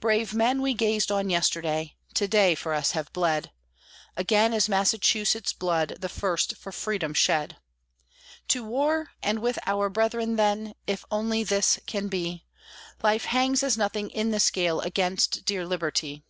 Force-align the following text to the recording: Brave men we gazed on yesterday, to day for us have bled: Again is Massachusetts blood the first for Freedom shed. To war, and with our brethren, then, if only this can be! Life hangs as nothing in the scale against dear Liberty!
Brave 0.00 0.34
men 0.34 0.60
we 0.60 0.74
gazed 0.74 1.12
on 1.12 1.30
yesterday, 1.30 1.94
to 2.14 2.26
day 2.26 2.56
for 2.56 2.74
us 2.74 2.90
have 2.98 3.12
bled: 3.12 3.52
Again 4.16 4.52
is 4.52 4.68
Massachusetts 4.68 5.52
blood 5.52 5.98
the 6.00 6.08
first 6.08 6.56
for 6.56 6.72
Freedom 6.72 7.14
shed. 7.14 7.58
To 8.48 8.64
war, 8.64 9.12
and 9.22 9.38
with 9.38 9.60
our 9.64 9.88
brethren, 9.88 10.34
then, 10.34 10.74
if 10.88 11.04
only 11.12 11.44
this 11.44 11.78
can 11.86 12.08
be! 12.08 12.44
Life 13.04 13.26
hangs 13.26 13.62
as 13.62 13.78
nothing 13.78 14.10
in 14.10 14.32
the 14.32 14.40
scale 14.40 14.80
against 14.80 15.44
dear 15.44 15.64
Liberty! 15.64 16.24